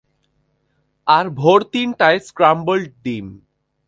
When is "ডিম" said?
3.03-3.27